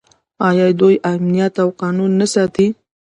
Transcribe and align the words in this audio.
آیا 0.47 0.67
دوی 0.79 0.95
امنیت 1.13 1.55
او 1.63 1.69
قانون 1.81 2.11
نه 2.21 2.27
ساتي؟ 2.33 2.67